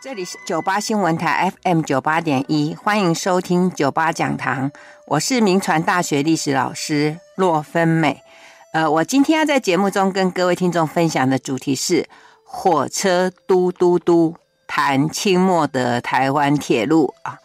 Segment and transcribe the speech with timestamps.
[0.00, 4.70] 这里是九八新闻台 FM 九八点一，欢迎收听九八讲堂，
[5.06, 8.22] 我是铭传大学历史老师骆芬美。
[8.72, 12.08] 呃，我今天要在节目中跟各位听众分享的主题是
[12.44, 14.36] 火车嘟嘟嘟，
[14.68, 17.40] 谈清末的台湾铁路啊。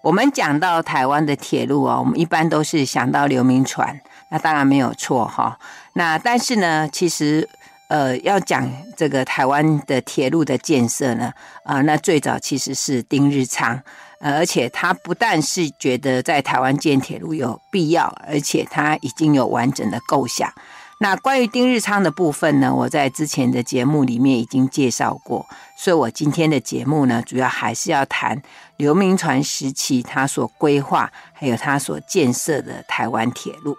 [0.00, 4.00] 我们讲到台湾的铁路啊，我们一般都是想到刘铭传，
[4.30, 5.58] 那当然没有错哈。
[5.92, 7.46] 那但是呢，其实。
[7.88, 11.32] 呃，要讲这个台湾的铁路的建设呢，
[11.64, 13.82] 啊、那最早其实是丁日昌，
[14.20, 20.52] 呃，而且他不但是觉得在台湾建铁路有必要，而且他已经有完整的构想。
[21.00, 25.46] 那关于丁日昌的部分呢，我在之前的节目里面已经介绍过，
[25.76, 28.42] 所以我今天的节目呢，主要还是要谈
[28.76, 33.74] 刘铭传时期他所规划还有他所建设的台湾铁路。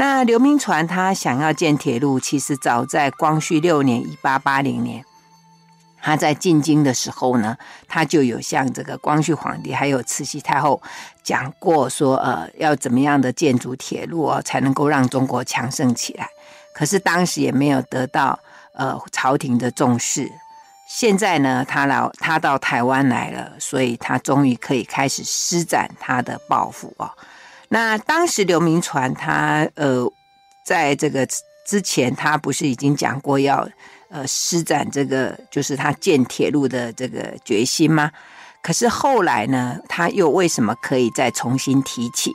[0.00, 5.04] 那刘铭传他想要建铁路，其实早在光绪六年（一八八零年），
[6.00, 7.56] 他在进京的时候呢，
[7.88, 10.80] 他就有向这个光绪皇帝还有慈禧太后
[11.24, 16.28] 讲过，说呃要怎么样的建筑铁路哦，才能够让中国强盛起来。
[16.72, 18.38] 可是当时也没有得到
[18.74, 20.30] 呃朝廷的重视。
[20.88, 27.10] 现在呢，他来他到台湾来了，所以他终于可以开始施展他的抱负哦。
[27.70, 30.10] 那当时刘铭传他呃，
[30.64, 31.26] 在这个
[31.66, 33.68] 之前，他不是已经讲过要
[34.08, 38.10] 呃施展这个就是他建铁路的这个决心吗？
[38.62, 42.32] 可是后来呢，他又为什么可以再重新提起？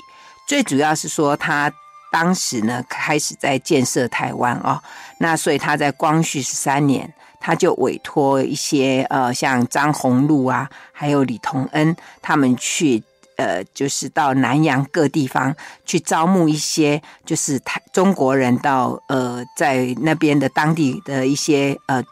[0.47, 1.71] 最主要是说他
[2.11, 4.79] 当时呢开始在建设台湾哦，
[5.19, 13.03] 那所以他在光绪十三年，他就委托一些呃像张宏禄啊，还有李同恩他们去。
[13.37, 22.03] 呃，就是到南洋各地方去招募一些，就是台中国人到呃，在那边的当地的一些呃，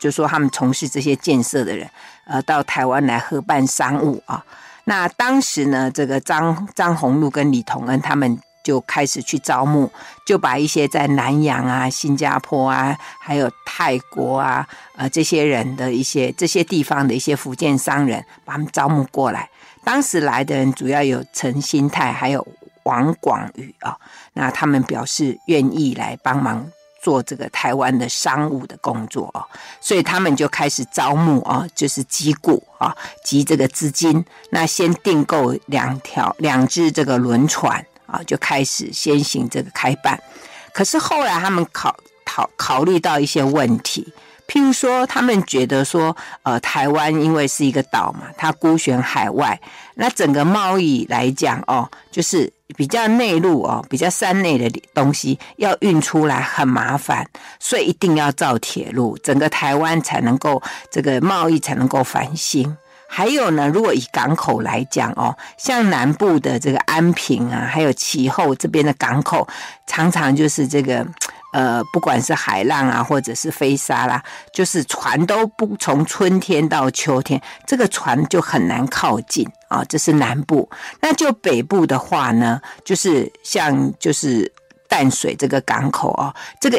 [0.00, 1.88] 就说他们从事这些建设的人，
[2.26, 4.44] 呃，到台湾来合办商务啊。
[4.84, 9.90] 那当时呢，这个张张宏禄跟李同恩他们就开始去招募，
[10.24, 19.48] 就把一些在南洋啊、新加坡啊，还有泰国啊，呃，这些人的一些这些地方的一些福建商人，把他们招募过来。
[19.86, 22.44] 当时来的人主要有陈新泰，还有
[22.82, 23.96] 王广宇啊，
[24.32, 26.68] 那他们表示愿意来帮忙
[27.00, 29.46] 做这个台湾的商务的工作哦，
[29.80, 32.92] 所以他们就开始招募啊，就是集股啊，
[33.22, 40.20] 集这个资金，那先订购两条两只这个轮船啊，就开始先行这个开办。
[40.72, 44.12] 可是后来他们考考考虑到一些问题。
[44.48, 49.60] 譬如说，他们觉得说，呃，台湾因为是一个岛嘛，它孤悬海外，
[49.96, 60.62] 那整个贸易来讲哦，就是比较内陆哦，比较山内的东西要运出来很麻烦，所以一定要造铁路，整个台湾才能够
[60.92, 62.76] 这个贸易才能够繁兴。
[63.08, 69.46] 还有呢，如果以港口来讲哦，像南部的这个安平啊，还有其后这边的港口，
[69.88, 71.04] 常常就是这个。
[71.56, 74.22] 呃，不管是海浪啊，或者是飞沙啦，
[74.52, 79.82] 就是船都不从春天到秋天，这个船就很难靠近啊。
[79.88, 80.68] 这是南部，
[81.00, 84.52] 那就北部的话呢，就是像就是
[84.86, 86.78] 淡水这个港口啊，这个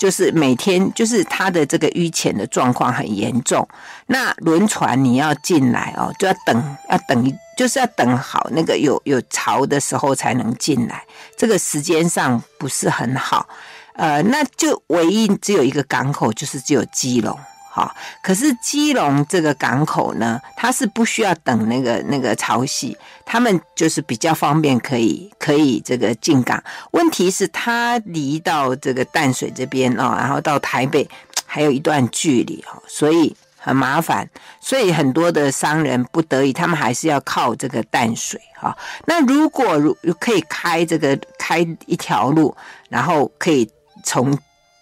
[0.00, 3.64] 就是每天就是它的这个淤浅的状况很严重。
[4.06, 11.04] 那轮船你要进来哦，就要等，要等，就是要等好那个有有潮的时候才能进来，
[11.38, 13.46] 这个时间上不是很好。
[13.94, 17.38] 呃，那就唯一只有一个港口，就是只有基隆，
[17.70, 17.94] 哈。
[18.22, 26.62] 可是基隆这个港口呢，它是不需要等那个那个潮汐，他们就是比较方便，可以可以这个进港。
[26.92, 31.06] 问题是它离到这个淡水这边哦，然后到台北
[31.44, 34.26] 还有一段距离哈，所以很麻烦。
[34.58, 38.74] 所以很多的商人不得已，他们还是要靠这个淡水哈。
[39.04, 42.56] 那如果如可以开这个开一条路，
[42.88, 43.70] 然后可以。
[44.02, 44.38] 从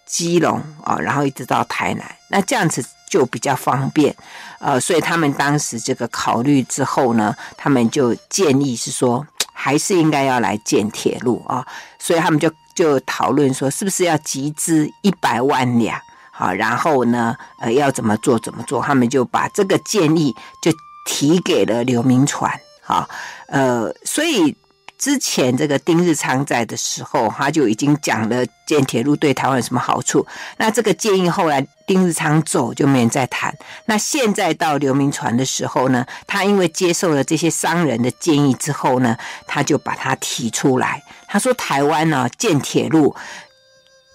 [0.06, 4.14] 基隆啊，然后一直到台南，那这样子就比较方便，
[4.58, 11.64] 呃，所以他们当时这个考虑之后呢，他们就建议是说，还是应该要来建铁路啊，
[11.99, 16.00] 所以他们就就讨论说，是不是要集资一百万两，
[16.32, 20.72] 好，然后呢，呃，要怎么做怎么做，他们就把这个建议就
[21.06, 22.52] 提给了刘铭传，
[22.82, 23.08] 好，
[23.46, 24.56] 呃，所以。
[25.00, 30.25] 之前这个丁日昌在的时候，他就已经讲了建铁路对台湾有什么好处。
[30.58, 33.52] 那这个建议后来丁日昌走就没人再谈。
[33.87, 39.17] 那现在到刘铭传的时候呢，他因为接受了这些商人的建议之后呢，
[39.47, 41.03] 他就把它提出来。
[41.26, 43.17] 他说台湾呢建铁路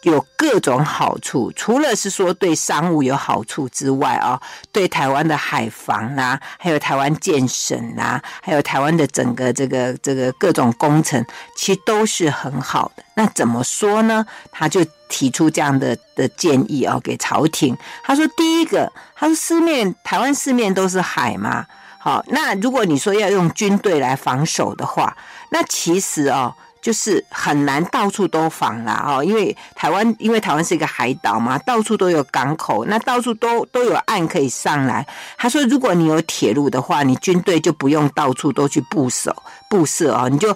[0.06, 4.40] 有各种好处，除了是说对商务有好处之外啊，
[4.72, 11.26] 对台湾的海防啦，还有台湾建省啦，还有台湾的整个这个这个各种工程，
[11.56, 13.04] 其实都是很好的。
[13.16, 14.24] 那怎么说呢？
[14.52, 17.76] 他就提出这样的的建议啊，给朝廷。
[18.04, 21.66] 他说，第一个，他说四面台湾四面都是海嘛，
[21.98, 25.18] 好，那如果你说要用军队来防守的话，
[25.50, 26.54] 那其实哦。
[26.86, 35.04] 就是很难到处都防啦，哦，因为台湾，因为台湾是一个海岛嘛，到处都有港口，那到处都都有岸可以上来。
[35.36, 39.36] 他说，如果你有铁路的话，你军队就不用到处都去布守
[39.68, 40.56] 布设哦，你就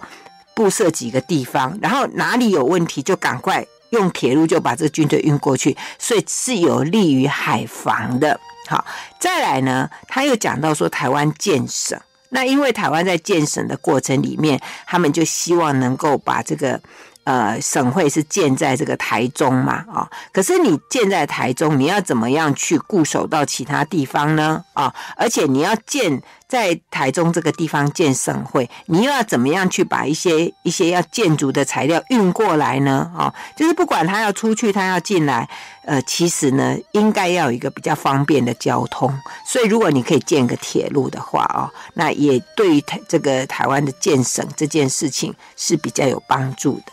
[0.54, 8.40] 布设几个地方，然后哪里有问题就赶快用铁路就把这个军队运过去，所以是有利于海防的。
[8.68, 8.86] 好，
[9.20, 12.00] 再来呢，他又讲到说台湾建省。
[12.30, 16.80] 那因为台湾在建省的过程里面，他们就希望能够把这个
[17.24, 24.64] 呃省会是建在这个台中嘛，啊、哦，可是你建在台中，你要怎么样去固守到其他地方呢？
[24.74, 26.22] 啊、哦，而且你要建。
[26.50, 33.12] 在台中这个地方建省会，你又要怎么样去把一些一些要建筑的材料运过来呢？
[33.16, 35.48] 哦，就是不管他要出去，他要进来，
[35.86, 39.16] 呃，其实呢，应该要有一个比较方便的交通。
[39.46, 46.92] 所以，如果你可以建个铁路的话，哦，那也对于台这个台湾的建省这件事情是比较有帮助的。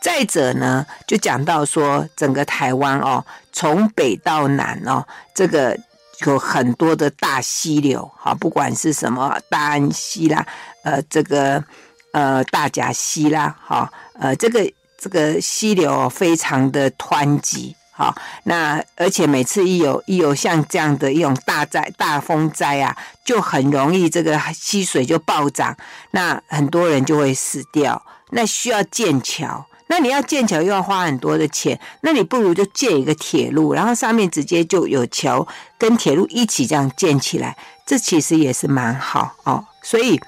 [0.00, 5.78] 再者呢，就讲到说整个台湾哦，从北到南哦，这个。
[6.26, 10.44] 有很多的大溪流，哈，不管是什么大安溪啦，
[10.82, 11.62] 呃，这个
[12.10, 14.68] 呃大甲溪啦，哈，呃，这个
[14.98, 18.12] 这个溪流非常的湍急，哈，
[18.42, 25.76] 那而且每次一有一有像这样的一种大灾大风灾啊，就很容易这个溪水就暴涨，
[26.10, 29.64] 那很多人就会死掉，那需要建桥。
[29.88, 35.46] 那你要建桥又要花很多的钱，那你不如就建一个铁路，然后上面直接就有桥
[35.76, 39.64] 跟铁路一起这样建起来，这其实也是蛮好哦。
[39.82, 40.20] 所以。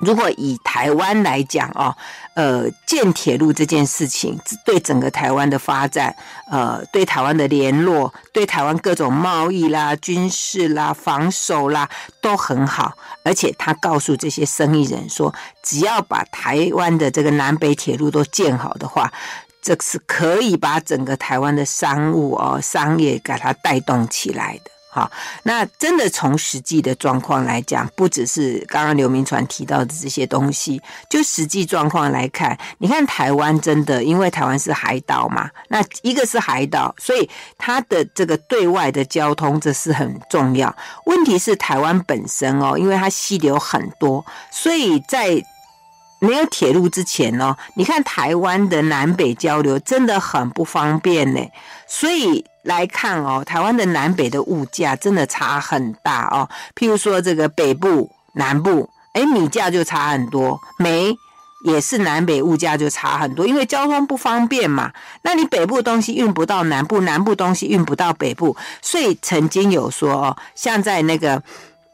[0.00, 1.94] 如果以台湾来讲哦，
[2.34, 6.14] 呃，建铁路这件事情对整个台湾的发展，
[6.50, 11.88] 呃，对台湾的联络，对台湾各种贸易啦、军事啦、防守啦
[12.22, 12.94] 都很好。
[13.22, 19.12] 而且他告诉这些生意人说，只要把台湾的这个南北铁路都建好的话，
[19.60, 24.70] 这是可以把整个台湾的商务哦、商业给它带动起来的。
[24.92, 25.08] 好，
[25.44, 40.74] 那真的从实际的状况来讲，不只是刚刚刘铭传提到的这些东西，就实际状况来看，你看台湾真的，因为台湾是海岛嘛，那一个是海岛，所以它的这个对外的交通这是很重要。
[41.06, 45.40] 问题是台湾本身哦，因为它溪流很多，所以在
[46.18, 51.40] 没有铁路之前哦，你看台湾的南北交流真的很不方便呢，
[51.90, 52.42] 所以。
[52.62, 56.46] 来看哦，台湾的南北的物价真的差很大哦。
[56.74, 61.16] 譬如说这个北部、南部，诶，米价就差很多，煤
[61.64, 64.92] 也是南北物价就差很多，因为交通不方便嘛。
[65.22, 71.42] 那你北部东西运不到南部，南部东西运不到北部，所以曾经有说哦，像在那个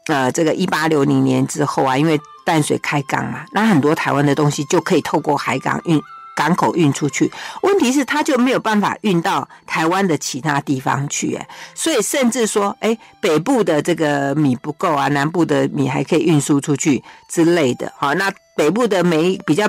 [0.07, 5.97] 呃这个一八六零年之后啊，因为淡水开港嘛，那很多台湾的东西就可以透过海港运。
[6.37, 7.31] 港口运出去，
[7.63, 19.67] 问题是它就没有办法运到台湾的其他地方去，哎，所以甚至说，哎，北部的这个米不够啊，南部的米还可以运输出去之类的，好，那北部的煤比较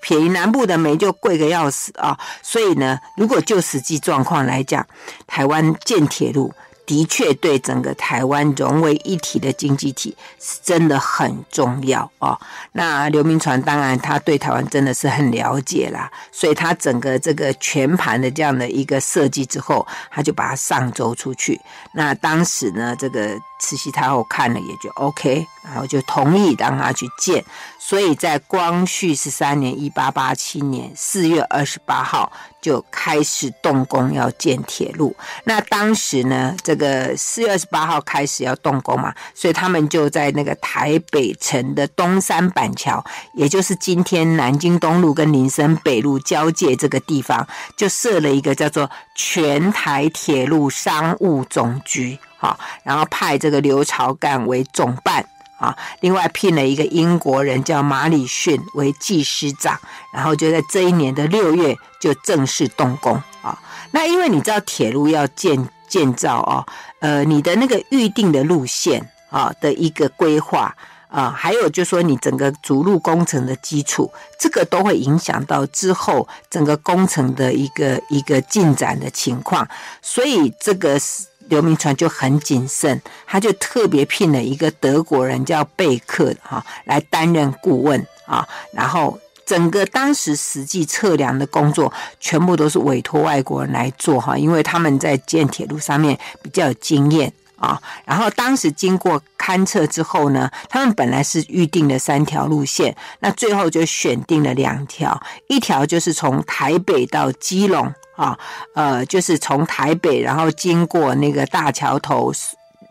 [0.00, 4.84] 便宜，南部的煤就贵个要死啊，所以呢，如果就实际状况来讲，
[5.28, 6.52] 台湾建铁路。
[6.88, 12.40] 的确，对整个台湾融为一体的经济体是真的很重要哦。
[12.72, 21.60] 那刘铭传当然他对台湾真的是很了解啦，所以他整个这个全盘的这样的一个设计之后，他就把它上周出去。
[21.92, 23.38] 那当时呢，这个。
[23.58, 27.44] 慈禧太后看了也就 OK，然后就同意让他去建，
[27.78, 35.14] 所以在光绪十三年（一八八七年）四月二十八号就开始动工要建铁路。
[35.44, 47.46] 那当时呢，这个四月二十八号开始要动工嘛，所以他们就在那个台北城的东山板桥，也就是今天南京东路跟林森北路交界这个地方，
[47.76, 52.18] 就设了一个叫做全台铁路商务总局。
[52.38, 55.26] 好，然后派这个刘朝干为总办
[55.58, 59.76] 啊，另外聘了一个英国人叫马礼逊为技师长，
[60.14, 63.58] 然后就在这一年的六月就正式动工啊。
[63.90, 66.64] 那因为你知道铁路要建建造哦，
[67.00, 70.72] 呃，你的那个预定的路线啊的一个规划，
[71.08, 79.66] 啊，还有就是说你整个筑路工程的基础，这个都会影响到之后整个工程的一个一个进展的情况，
[80.00, 97.32] 所以这个是刘铭传就很谨慎，他就特别聘了一个德国人叫贝克哈来担任顾问啊，然后整个当时实际测量的工作全部都是委托外国人来做哈，因为他们在建铁路上面比较有经验。
[97.58, 108.38] 啊，然后当时经过勘测之后呢，他们本来是预定了三条路线，那最后就选定了两条，一条就是从台北到基隆啊，
[108.74, 112.32] 呃，就是从台北然后经过那个大桥头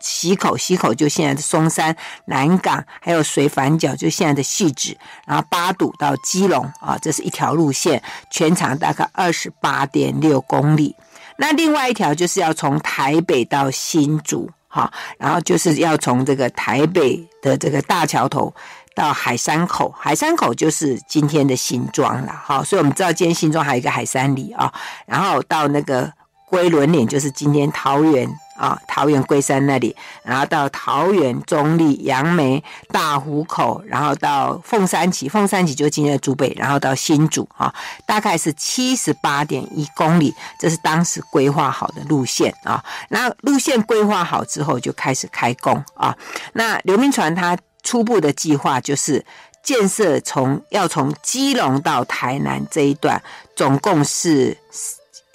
[0.00, 1.96] 溪口，溪口就现在的松山
[2.26, 4.96] 南港，还有水反角就现在的汐止，
[5.26, 10.94] 然后八堵到基隆啊，这是一条路线，全长大概二十八点六公里。
[11.38, 14.50] 那另外一条就是要从台北到新竹。
[14.68, 18.54] 好，然后就是要从这个台北的这个大桥头
[18.94, 22.32] 到海山口，海山口就是今天的新庄了。
[22.44, 24.72] 好，所以我们知道今天新庄还有一个海山里啊，
[25.06, 26.12] 然后到那个
[26.48, 28.28] 龟仑岭，就是今天桃园。
[28.58, 37.72] 啊，桃园龟山那里，然后到桃园中坜、杨梅、大湖口，然后到凤山崎，凤山崎就今天的竹北，然后到新竹啊，
[38.04, 42.84] 大概是七十八点一公里，这是当时规划好的路线啊。
[43.08, 46.16] 那路线规划好之后，就开始开工啊。
[46.54, 49.24] 那刘铭传他初步的计划就是
[49.62, 53.22] 建设从要从基隆到台南这一段，
[53.54, 54.58] 总共是。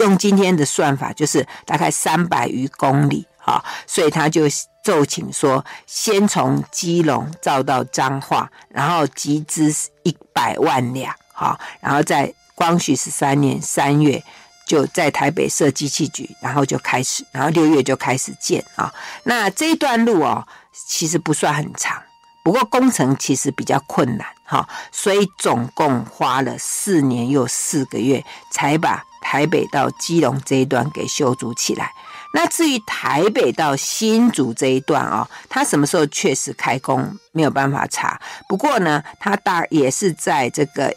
[0.00, 4.42] 用今天的算法，就是大概三百余公里，哈，所以他就
[4.82, 9.72] 奏请说，先从基隆造到彰化，然后集资
[10.02, 14.22] 一百万两，哈，然后在光绪十三年三月
[14.66, 18.92] 就在台北设机器局，然后就开始，然后六月就开始建啊。
[19.22, 20.46] 那这一段路哦，
[20.88, 22.02] 其实不算很长，
[22.42, 29.02] 不过工程其实比较困难，哈，所以总共花了四年又四个月才把。
[29.24, 31.90] 台北到基隆这一段给修筑起来，
[32.34, 38.20] 那至于台北到新竹这一段哦，它什么时候确实开工没有办法查。
[38.46, 40.94] 不过呢，它大也是在这个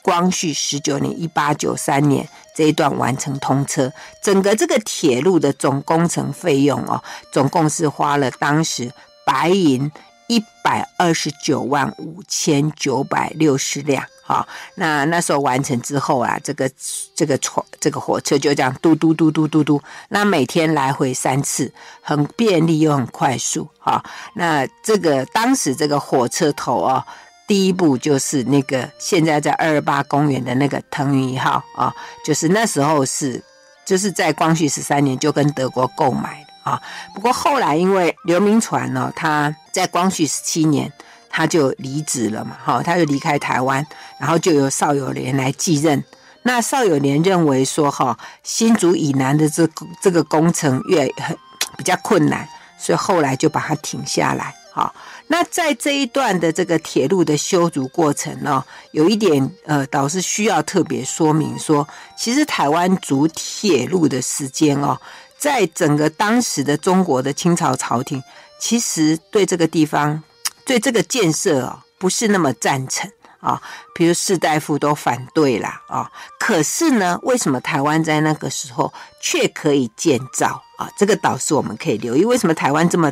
[0.00, 3.92] 光绪十九年（一八九三年）这一段完成通车。
[4.22, 8.90] 整个这个铁路的总工程费用哦，总共是花了当时
[9.26, 9.92] 白银
[10.28, 14.04] 一百二十九万五千九百六十两。
[14.22, 16.70] 好，那那时候完成之后啊，这个
[17.14, 23.66] 这个船这个火车就这样嘟嘟嘟嘟嘟嘟，那每天来回三次，很便利又很快速。
[23.78, 24.04] 哈，
[24.34, 27.02] 那这个当时这个火车头哦，
[27.46, 31.90] 第一步就是那个现在在二二八公园的那个腾云一号啊，
[32.22, 33.42] 就是那时候是
[33.86, 36.80] 就是在光绪十三年就跟德国购买啊。
[37.14, 40.92] 不过后来因为刘铭传呢，他在光绪十七年。
[41.30, 43.86] 他就离职了嘛，哈，他就离开台湾，
[44.18, 46.02] 然后就由邵友莲来继任。
[46.42, 49.68] 那邵友莲认为说，哈，新竹以南的这
[50.02, 51.36] 这个工程越很
[51.76, 52.48] 比较困难，
[52.78, 54.52] 所以后来就把它停下来。
[54.72, 54.92] 哈，
[55.28, 61.86] 那在这一段的这个铁路的修筑过程呢，有一点呃，倒是需要特别说明说，
[62.16, 64.98] 其实台湾筑铁路的时间哦，
[65.38, 68.22] 在整个当时的中国的清朝朝廷，
[68.58, 70.22] 其实对这个地方。
[70.68, 73.58] 对这个建设啊，不是那么赞成啊，
[73.94, 76.12] 比如士大夫都反对啦啊。
[76.38, 80.86] 可是呢，为什么台湾在那个时候却可以建造啊？
[80.98, 82.22] 这个倒是我们可以留意。
[82.22, 83.10] 为什么台湾这么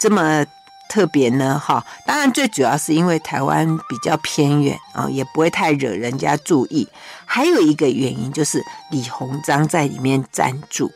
[0.00, 0.44] 这么
[0.90, 1.56] 特别呢？
[1.64, 6.88] 哈，当然最主要是因为台湾比较偏远啊，也不会太惹人家注意。
[7.24, 10.90] 还有一个原因就是李鸿章在里面暂住。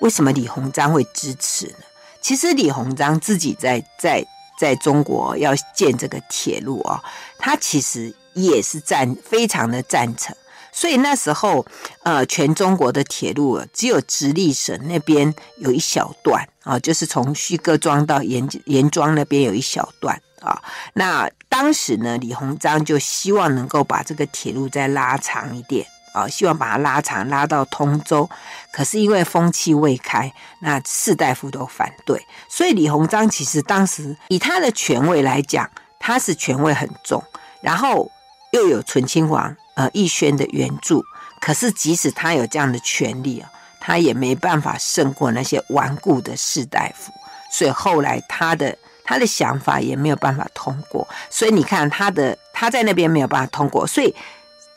[0.00, 1.84] 为什么李鸿章会支持呢？
[2.20, 4.26] 其实李鸿章自己在在。
[4.58, 7.00] 在中国要建这个铁路啊，
[7.38, 10.34] 他其实也是赞非常的赞成，
[10.72, 11.64] 所以那时候
[12.02, 20.60] 呃，全中国的铁路只有直隶省那边有一小段啊，就是从徐各庄到严严庄那边有一小段啊。
[20.94, 25.86] 那当时呢，李鸿章就希望能够把这个铁路再拉长一点。
[26.18, 28.28] 啊，希望把它拉长，拉到通州，
[28.72, 35.70] 可是因为风气未开，那士大夫都反对，所以李鸿章其实当时以他的权位来讲，
[36.00, 37.22] 他是权位很重，
[37.60, 38.10] 然后
[38.52, 41.04] 又有醇亲王呃奕轩的援助，
[41.40, 43.48] 可是即使他有这样的权力啊，
[43.80, 47.12] 他也没办法胜过那些顽固的士大夫，
[47.52, 54.14] 所以后来他的他的想法也没有办法通过，所以你看他的他在那边没有办法通过，所以。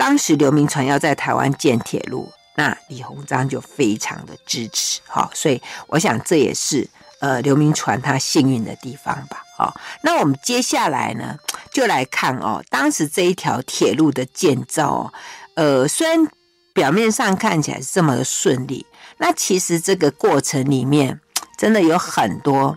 [0.02, 6.90] 当时刘铭传要在台湾建铁路，那李鸿章就非常的支持，哈，所以我想这也是
[7.20, 9.44] 呃刘铭传他幸运的地方吧。
[9.60, 11.38] 哦，那我们接下来呢，
[11.72, 15.14] 就来看哦，当时这一条铁路的建造哦，
[15.54, 16.28] 呃，虽然
[16.74, 18.84] 表面上看起来是这么的顺利，
[19.20, 21.20] 那其实这个过程里面
[21.60, 22.76] 真的有很多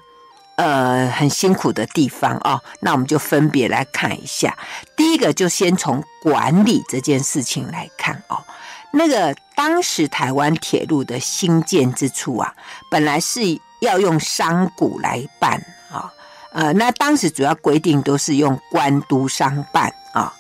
[0.57, 2.61] 呃很辛苦的地方哦。
[2.81, 4.57] 那我们就分别来看一下，
[4.97, 8.43] 第一个就先从管理这件事情来看哦。
[8.93, 12.55] 那个当时台湾铁路的兴建之初啊，
[12.89, 13.41] 本来是
[13.81, 16.13] 要用商股来办啊，
[16.53, 20.33] 呃，那当时主要规定都是用官督商办啊，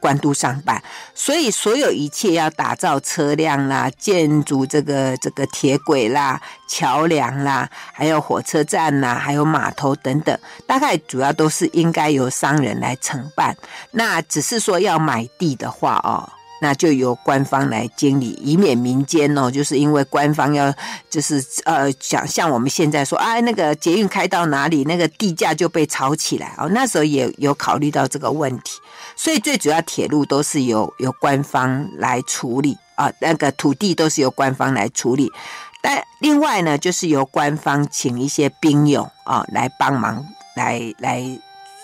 [0.00, 0.82] 官督商办，
[1.14, 13.56] 所以所有一切要打造车辆啦、建筑这个这个铁轨啦、桥梁啦，还有火车站呐，还有码头等等，大概主要都是应该由商人来承办。
[13.92, 16.28] 那只是说要买地的话哦。
[16.62, 20.70] 那就由官方来经理，以免民间哦，就是因为官方要
[21.08, 26.68] 就是呃，想像我们现在说啊，那个捷运开到哪里，那个地价就被炒起来哦。
[26.68, 28.78] 那时候也有考虑到这个问题，
[29.22, 35.30] 所以最主要铁路都是由由官方来处理啊，那个土地都是由官方来处理。
[35.82, 41.38] 但另外呢，就是由官方请一些兵勇啊来帮忙来来。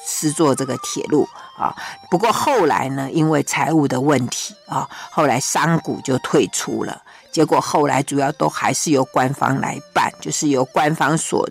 [0.08, 1.28] 施作这个铁路
[1.58, 1.74] 啊，
[2.08, 7.02] 不过后来呢，因为财务的问题啊，后来商股就退出了。
[7.32, 11.48] 结果后来主要都还是由官方来办，就是由官方所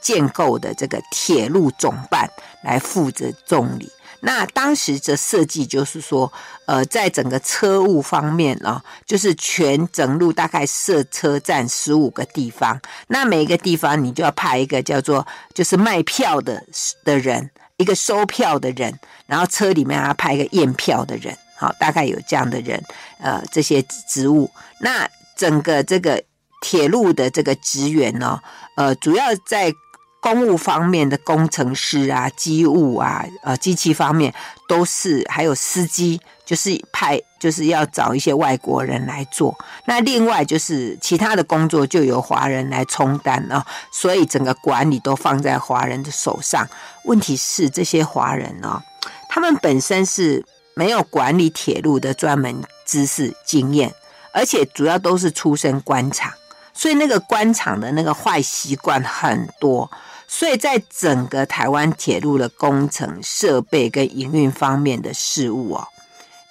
[0.00, 2.28] 建构的这个铁路总办
[2.64, 3.88] 来负责重理。
[4.20, 6.32] 那当时的设计就是说，
[6.66, 16.62] 呃，在整个车务方面啊，就是全整路大概设车站十五个地方，那每一个地方你就要派一个叫做就是卖票的
[17.04, 17.50] 的人。
[17.78, 22.82] 一个收票的人，然后车里面还要派一个验票的人，好，大概有这样的人，
[23.18, 24.50] 呃，这些职务。
[24.80, 25.06] 那
[25.36, 26.24] 整个这个
[26.62, 28.40] 铁路的这个职员呢，
[28.76, 29.70] 呃，主要在
[30.26, 34.34] 公务方面的工程师啊、机务啊、呃，机器方面
[34.66, 36.20] 都是，还有司机。
[36.44, 39.52] 就是派，就是要找一些外国人来做。
[39.86, 46.64] 那另外就是其他的工作就由华人来充当啊，所以整个管理都放在华人的手上。
[47.02, 48.80] 问题是这些华人呢，
[49.28, 50.44] 他们本身是
[50.76, 53.92] 没有管理铁路的专门知识经验，
[54.32, 56.32] 而且主要都是出身官场，
[56.72, 59.90] 所以那个官场的那个坏习惯很多。
[60.28, 65.88] 所以在整个台湾铁路的工程设备跟营运方面的事务哦。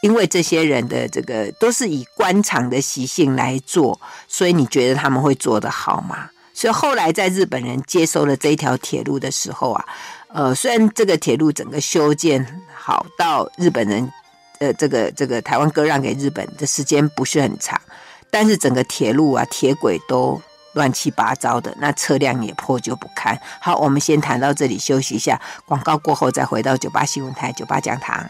[0.01, 6.29] 因为这些人的这个都是以官场的习性来做，所以你觉得他们会做得好吗？
[6.53, 9.85] 所以后来在日本人接收了这一条铁路的时候啊，
[10.27, 14.11] 呃，虽然这个铁路整个修建好到日本人，
[14.59, 17.81] 呃，这个这个台湾割让给日本的时间不是很长，
[18.29, 20.39] 但是整个铁路啊铁轨都
[20.75, 23.37] 乱七八糟的，那车辆也破旧不堪。
[23.59, 28.29] 好，我们先谈到这里，休息一下，广告过后再回到九八新闻台九八讲堂。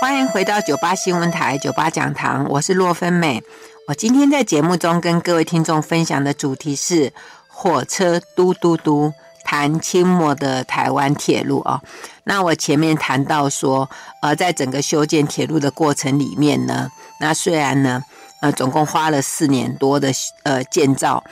[0.00, 3.40] 欢迎回到九八新闻台九八讲堂，我是洛芬美。
[3.86, 7.12] 我今天在节目中跟各位听众分享的主题是
[7.46, 9.12] 火车嘟嘟嘟，
[9.44, 11.80] 谈清末的台湾铁路啊。
[12.24, 13.88] 那我前面谈到说，
[14.20, 18.02] 呃，在整个修建铁路的过程里面呢，那虽然呢，
[18.40, 20.12] 呃，总共花了四年多的
[20.44, 21.22] 呃建造，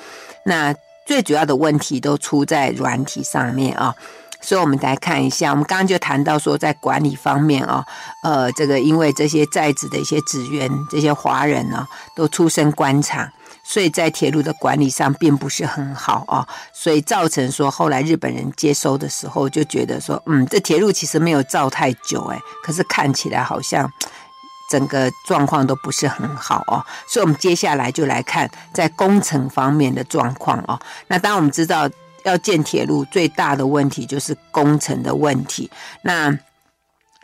[0.44, 0.74] 那
[1.06, 3.94] 最主要的问题都出在软体上面啊。
[4.42, 7.84] 所以，我们来看一下，我们刚刚就谈到说，在管理方面啊，
[8.22, 13.30] 呃，这个因为这些在职的一些职员，这些华人呢，都出身官场，
[13.70, 23.88] 所以在铁路的管理上并不是很好啊，所以造成说后来日本人接收的时候就觉得说，嗯，这铁路其实没有造太久，哎，可是看起来好像
[24.68, 26.84] 整个状况都不是很好哦。
[27.06, 30.76] 所以，我们接下来就来看在工程方面的状况哦。
[31.06, 31.88] 那当我们知道。
[32.22, 35.70] 要建铁路最大的问题就是工程的问题。
[36.02, 36.30] 那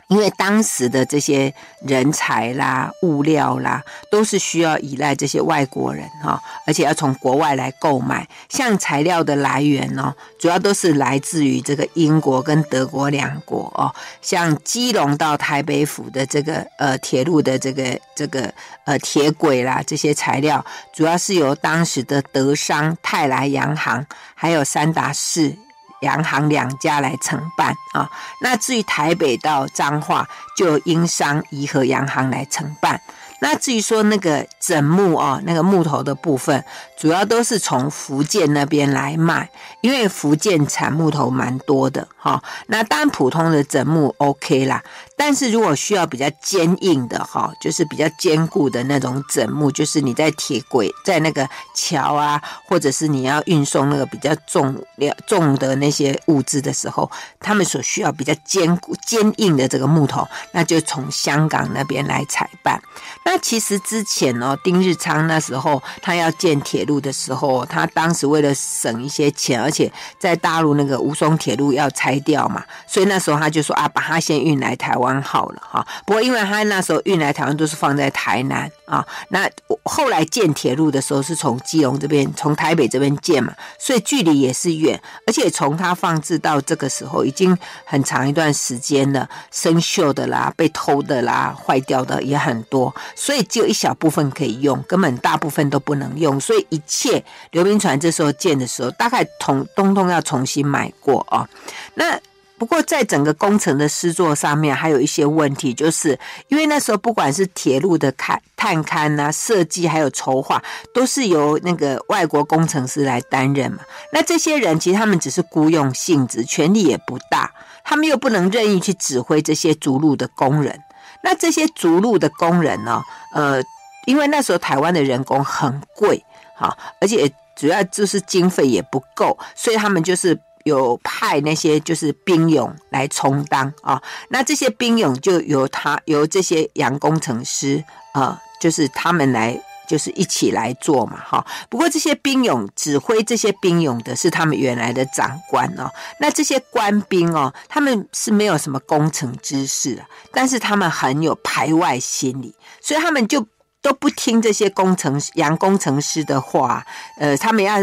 [0.07, 8.27] 因为当时的这些人才啦、物料啦，都是需要依赖这些外国人哈，而且要从国外来购买。
[8.47, 13.93] 像材料的来源哦，主要都是来自于这个英国跟德国两国哦。
[14.21, 18.53] 像基隆到台北府的这个呃铁路的这个这个
[18.85, 25.57] 呃铁轨啦，这些材料主要是由当时的德商泰来洋行还有三达士。
[26.01, 28.09] 洋行两家来承办啊，
[28.41, 33.01] 那至于台北到彰化，就由英商怡和洋行来承办。
[33.39, 36.63] 那至于说那个枕木哦，那个木头的部分，
[36.97, 39.47] 主要都是从福建那边来卖，
[39.81, 42.41] 因为福建产木头蛮多的哈。
[42.65, 44.83] 那当然普通的枕木 OK 啦，
[45.17, 62.79] 但是如果需要比较坚硬的哈，就是比较坚固的那种枕木，就是你在铁轨在那个桥啊，或者是你要运送那个比较重量重的那些物资的时候，他们所需要比较坚固坚硬的这个木头，那就从香港那边来采办。
[63.25, 75.85] 那其实之前哦，丁日昌那时候他要建铁路的时候，他当时为了省一些钱，而且在大陆那个吴淞铁路要拆掉嘛，所以那时候他就说啊，把它先运来台湾好了哈。
[76.05, 79.49] 不过因为他那时候运来台湾都是放在台南啊，那
[79.83, 101.47] 后来建铁路的时候是从基隆这边、从台北这边建嘛，所以距离也是远，而且从它放置到这个时候已经很长一段时间了，生锈的啦、被偷的啦、坏掉的也很多，所以只有一小部分可以用，根本大部分都不能用，所以一切刘铭传这时候建的时候，大概统东东要重新买过啊，
[101.95, 102.19] 那。
[102.57, 106.17] 不过，在整个工程的施作上面，还有一些问题，就是
[106.47, 110.59] 因为那时候不管是铁路的勘探勘啊、设计，还有筹划，
[110.91, 113.79] 都是由那个外国工程师来担任嘛。
[114.11, 117.51] 那这些人其实他们只是雇佣性质，权力也不大，
[117.83, 120.81] 他们又不能任意去指挥这些逐路的工人。
[121.23, 123.03] 那这些逐路的工人呢，
[123.35, 123.61] 呃，
[124.07, 130.39] 因为那时候台湾的人工很贵，哈，而且主要就是经费也不够，所以他们就是。
[130.67, 141.45] 有派那些就是兵勇来充当啊，那这些兵勇就由他由这些洋工程师啊，就是他们来就是一起来做嘛，哈。
[141.69, 150.03] 不过这些兵勇指挥这些兵勇的是他们原来的长官哦，那这些官兵哦，他们是没有什么工程知识，
[150.33, 153.47] 但是他们很有排外心理，所以他们就
[153.81, 156.85] 都不听这些工程洋工程师的话，
[157.17, 157.77] 呃，他们要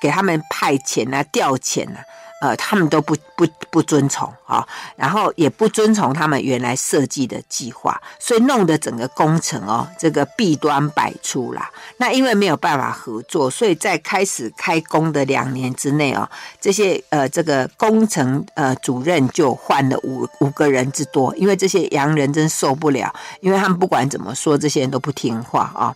[0.00, 2.02] 给他们派遣啊，调遣啊。
[2.40, 4.66] 呃，他们都不不不遵从啊，
[4.96, 11.70] 然后也不遵从他们原来设计的计划，所以弄得整个工程哦，这个弊端百出啦。
[11.96, 16.28] 那因为没有办法合作，所以在开始开工的两年之内哦，
[16.60, 25.94] 这些呃这个工程呃主任就换了五五个人之多，因为这些洋人真受不了，因为他们不管怎么说，这些人都不听话啊。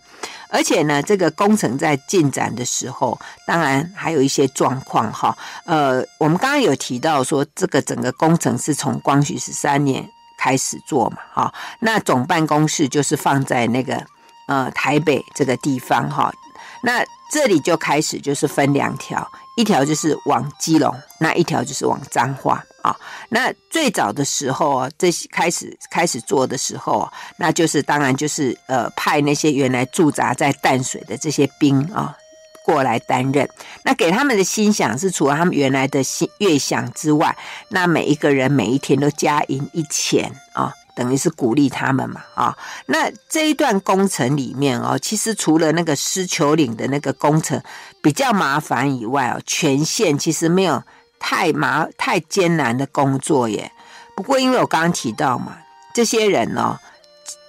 [0.51, 5.37] 而且呢，这个工程在进展的时候，当然还有一些状况哈。
[5.63, 10.03] 呃，我们刚刚有提到说，这个整个工程是从光绪十三年
[10.37, 11.53] 开始做嘛，哈。
[11.79, 14.03] 那总办公室就是放在那个
[14.47, 16.33] 呃台北这个地方哈。
[16.81, 22.63] 那这里就开始就是分两条，一条就是往基隆，那一条就是往彰化。
[22.81, 22.95] 啊，
[23.27, 32.15] 那最早的时候啊，这些开始开始做的时候，那就是当然就是呃派那些原来驻扎在淡水的这些兵啊
[32.69, 33.49] 过来担任。
[33.83, 37.35] 那给他们的薪饷是除了他们原来的心月饷之外，
[37.69, 42.57] 那每一个人每一天都加银一钱啊，等于是鼓励他们嘛啊。
[42.85, 47.61] 那这一段工程里面哦，其实除了那个狮球岭的那个工程
[48.01, 50.83] 比较麻烦以外哦，全线其实没有。
[51.21, 53.69] 太麻太艰难的工作耶。
[54.15, 55.57] 不过因为我刚刚提到嘛，
[55.93, 56.79] 这些人、哦，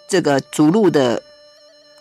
[0.09, 1.23] 这个逐路的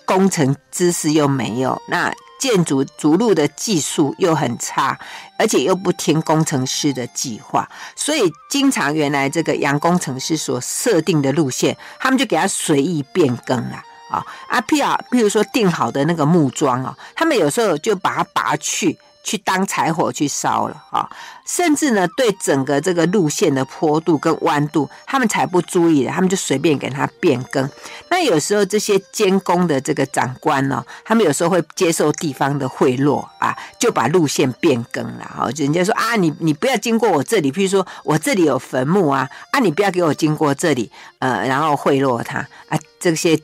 [0.04, 4.98] 工程知识又没有，那建筑筑路的技术又很差，
[5.38, 14.60] 而且又不听工程师的计划，所以经常原来这个洋工程师所设定的路线，他们就给他随意变更了啊啊！
[14.62, 18.98] 譬如譬如说定好的那个木桩啊，他们有时候就把它拔去。
[19.30, 21.08] 去当柴火去烧了啊！
[21.46, 27.70] 甚至呢，对整个这个路线的坡度跟弯度，他们才不注意的，他们就随便给他变更。
[28.10, 35.48] 那有时候这些监工的这个长官呢，他们有时候会接受地方的贿赂啊，就把路线变更了啊。
[35.56, 42.40] 人家说啊，你你不要经过我这里，譬如说我这里有坟墓啊，啊，你不要给我经过这里，呃，然后贿赂他
[42.70, 43.40] 啊，这些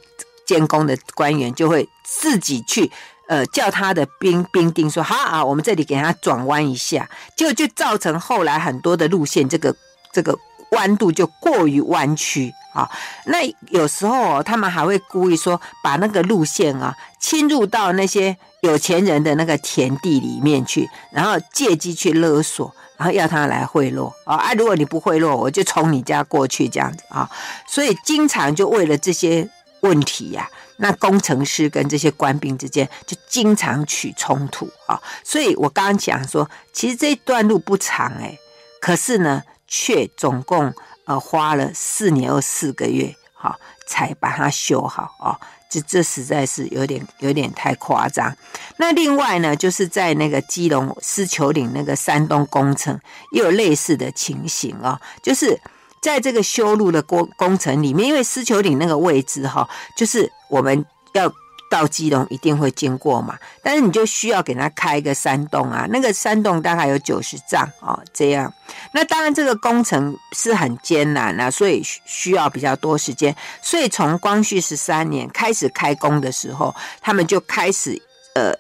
[0.47, 2.91] 监工的官员就会自己去。
[3.27, 9.75] 呃，叫他的兵兵丁说好啊，我们这里给他转弯一下，就就造成后来很多的路线这个
[10.11, 10.37] 这个
[10.71, 12.89] 弯度就过于弯曲啊。
[13.25, 24.53] 那有时候他们还会故意说把那个路线啊侵入到那些有钱人的那个田地里面去，然后借机去勒索，然后要他来贿赂啊啊！
[24.53, 27.29] 如果你不贿赂，我就从你家过去这样子啊。
[27.67, 29.47] 所以经常就为了这些
[29.81, 38.37] 问题呀、那工程师跟这些官兵之间就经常起冲突啊，所以我刚刚讲说，其实这段路不长诶，
[38.81, 40.73] 可是呢，却总共
[41.05, 43.57] 呃花了四年又四个月，哈，
[43.87, 48.35] 才把它修好啊，这这实在是有点有点太夸张。
[48.77, 52.99] 那另外呢，就是在那个基隆狮球岭那个山东工程，
[53.31, 55.59] 也有类似的情形啊，就是。
[56.05, 61.33] 在这个修路的工工程里面，因为狮球岭那个位置哈，就是我们要。
[61.67, 68.53] 到基隆一定会经过嘛，但是你就需要给它开一个山洞啊，那个山洞大概有九十丈哦，这样。
[68.93, 73.35] 那当然这个工程是很艰难啊，所以需要比较多时间。
[73.63, 77.99] 所以从光绪十三年开始开工的时候，他们就开始
[78.35, 78.53] 呃，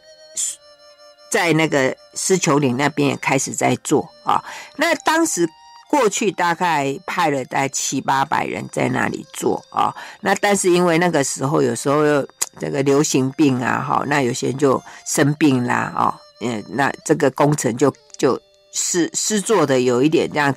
[1.29, 4.43] 在那个狮球岭那边也开始在做啊。
[4.77, 5.47] 那当时
[5.95, 12.27] 过去大概派了大概七八百人在那里做啊，那但是因为那个时候有时候又。
[12.57, 16.07] 这个流行病啊，哈，那有些人就生病啦，哦，
[16.39, 18.39] 嗯，那这个工程就就
[18.71, 20.55] 施施作的有一点这样，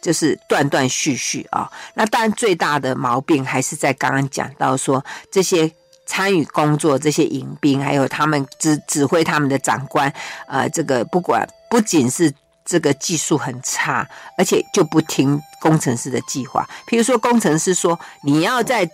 [0.00, 1.68] 就是断断续续啊。
[1.94, 5.68] 那当然最大的毛病还是在刚刚讲到说，这些
[6.06, 10.14] 参与工作这些营兵，还有他们指指挥他们的长官，
[10.46, 12.32] 呃，这个不管不仅是
[12.64, 16.68] 这个技术很差，而且就不听工程师的计划。
[16.86, 18.88] 譬如说，工程师说你要在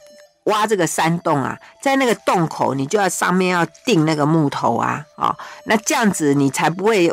[0.45, 7.13] 挖这个山洞啊，在那个洞口，你就要上面要钉那个木头啊，啊、哦，那这样子你才不会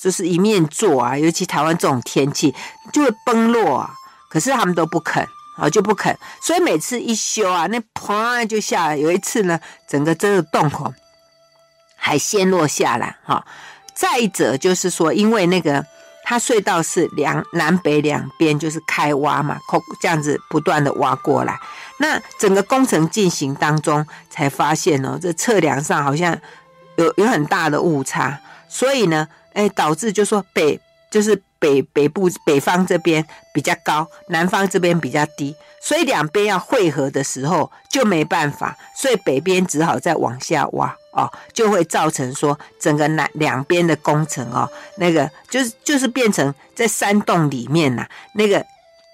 [0.00, 2.54] 就是一面做啊，尤其台湾这种天气
[2.92, 3.90] 就会崩落啊。
[4.30, 8.96] 可是他们都不肯啊、就不肯，所以每次一修啊，那砰就下来。
[8.96, 10.94] 有一次呢，整个这个洞口
[11.96, 13.44] 还陷落下来哈、
[14.00, 15.84] 再者就是说，因为那个。
[16.22, 19.58] 它隧道是两南北两边就是开挖嘛，
[20.00, 21.58] 这样子不断的挖过来。
[21.98, 26.38] 那整个工程进行当中，才发现哦，这测量上好像
[26.98, 30.78] 有有很大的误差，所以呢，哎，导致就说北
[31.10, 40.96] 就是北北部北方这边比较高，南方这边比较低，所以两边要汇合的时候就没办法，所以北边只好再往下挖。
[41.12, 48.64] 哦，就会造成说整个南两边的工程哦，那个就是就是变成在山洞里面呐、那个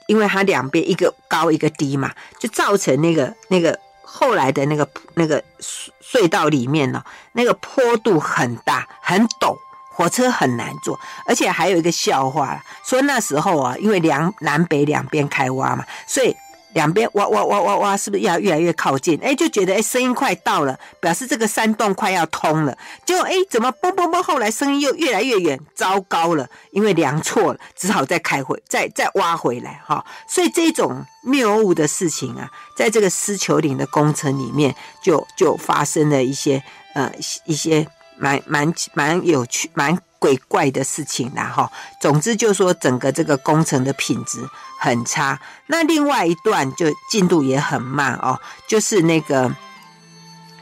[0.06, 9.56] 因为它两边一个高一个低嘛，就造成那个那个后来的那个那个隧道里面呢、哦，那个坡度很大很陡，
[9.96, 16.36] 火车很难坐，而且还有一个笑话，说那时候啊，因为两南北两边开挖嘛，所以。
[16.72, 19.18] 两边挖挖挖挖挖，是不是要越来越靠近？
[19.22, 22.76] 哎，就觉得哎，声音快到了，表示这个山洞快要通了。
[23.06, 24.22] 结果哎，怎么嘣嘣嘣？
[24.22, 30.04] 后来声音又越来越远，糟糕了，因为量错了，只好再开回，再再挖回来哈。
[30.28, 36.62] 所以这种谬误的事情啊，在这个狮球岭的工程里面就，就就发生了一些
[36.94, 37.10] 呃
[37.46, 37.86] 一些
[38.18, 39.98] 蛮蛮蛮有趣蛮。
[40.18, 41.70] 鬼怪的事情啦，哈。
[42.00, 44.40] 总之就说，整个这个工程的品质
[44.80, 45.38] 很差。
[45.66, 49.54] 那另外一段就进度也很慢哦，就是那个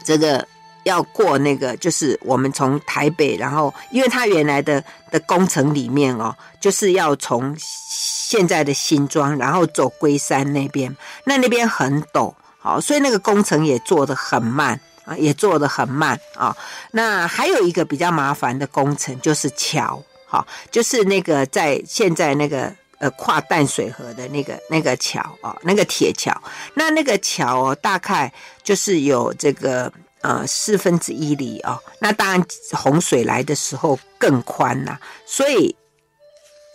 [0.03, 0.47] 这个
[0.83, 14.79] 要过那个，就是我们从台北，然后因为它原来的的工程里面哦，就是要从现在的新庄，然后走龟山那边，那那边很陡，好，所以那个工程也做得很慢。
[15.05, 16.57] 啊，也做得很慢啊。
[16.93, 26.33] 那还有一个比较麻烦的工程就是桥，好，就是那个在现在那个呃跨淡水河的那个那个桥啊，那个铁桥。
[26.75, 31.79] 那那个桥哦，大概就是有这个呃四分之一里哦。
[31.99, 34.99] 那当然洪水来的时候更宽呐。
[35.27, 35.77] 所以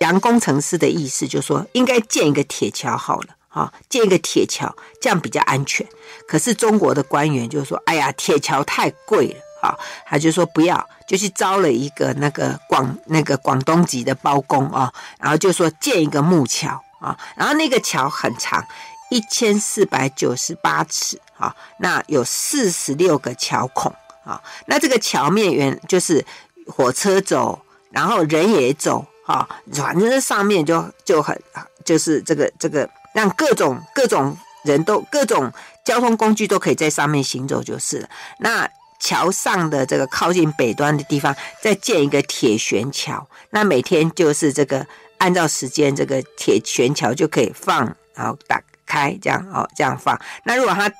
[0.02, 3.36] 杨工程师的意思就是说，应该建一个铁桥好了。
[3.50, 5.86] 啊，建一个铁桥，这样比较安全。
[6.28, 18.66] 可是中国的官员就说：“哎呀，铁桥太贵了。”啊，他就说不要，就去招了一个那个广那个广东籍的包工啊，然后就说建一个木桥啊，然后那个桥很长，
[19.12, 26.26] 一千四百九十八尺啊，那有四十六个桥孔啊，那这个桥面原就是
[26.66, 27.60] 火车走，
[27.92, 31.38] 然后人也走啊，反正上面就就很
[31.84, 32.90] 就是这个这个。
[33.14, 35.52] 让各种各种人都各种
[35.84, 38.10] 交通工具都可以在上面行走就是了。
[38.40, 38.70] 那
[39.00, 44.86] 桥上的这个靠近北端的地方再建一个铁悬桥，那每天就是这个
[45.20, 50.20] 按照时间，这个铁悬桥就可以放，然后打开这样哦，这样放。
[50.44, 50.92] 那如果它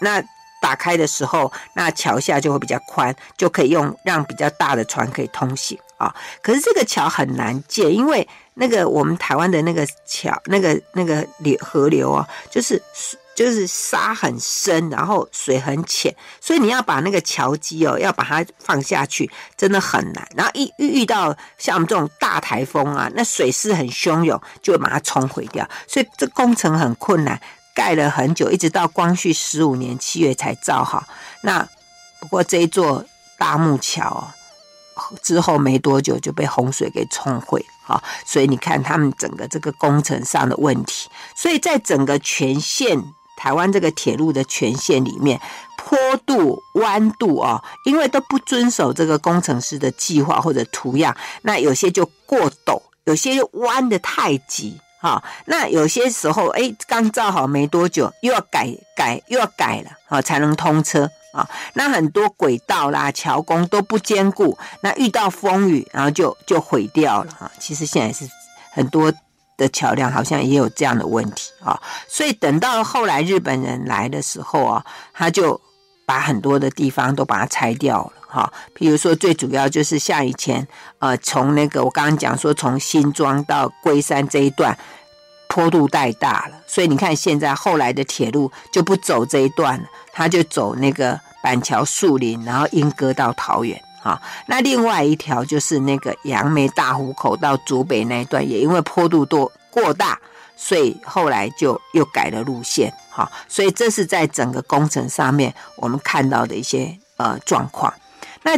[0.00, 0.22] 那
[0.62, 8.26] 打开的时候，那桥下就会比较宽，就可以用让比较大的船可以通行啊、可是这个桥很难建，因为。
[8.54, 12.80] 那个我们台湾的那个桥，那个那个流河流啊，就是
[13.34, 20.28] 就是沙很深，然后水很浅，所以你要把那个桥基哦，要把它放下去，真的很难。
[20.36, 25.66] 然后一遇到像我们这种大台风啊，那水势很汹涌，就会把它冲毁掉。
[25.88, 27.40] 所以这工程很困难，
[27.74, 31.04] 盖了很久，一直到光绪十五年七月才造好。
[31.42, 31.68] 那
[32.20, 33.04] 不过这一座
[33.38, 34.32] 大木桥，
[35.22, 43.02] 之后没多久就被洪水给冲毁，哈，所以你看他们整个这个工程上的问题，所以在整个全线
[43.36, 45.40] 台湾这个铁路的全线里面，
[45.76, 54.78] 坡度、弯度哦，因为都不遵守这个工程师的计划或者图样，那有些就过陡，有些又弯得太急。
[55.02, 61.44] 好，那有些时候，哎，刚造好没多久，又要改改，又要改了，好才能通车啊。
[61.72, 67.50] 那很多轨道啦、桥工都不坚固，那遇到风雨，然后就就毁掉了啊。
[67.58, 68.30] 其实现在是
[68.70, 69.12] 很多
[69.56, 71.76] 的桥梁好像也有这样的问题啊。
[72.06, 75.60] 所以等到后来日本人来的时候啊，他就
[76.04, 78.12] 把很多的地方都把它拆掉了。
[78.28, 80.66] 哈，譬如说最主要就是像以前，
[80.98, 84.76] 呃，从那个我刚刚讲说，从新庄到龟山这一段
[85.48, 89.84] 坡度太大了，所以你看现在后来的铁路就不走这一段了，
[90.14, 93.78] 他就走那个板桥树林，然后莺歌到桃园。
[94.00, 100.18] 好，那另外一条就是那个杨梅大湖口到竹北那一段，也因为坡度多过大，
[100.64, 102.92] 所以后来就又改了路线。
[103.10, 107.92] 哈，所以这是在整个工程上面我们看到的一些呃状况。
[108.42, 108.52] 那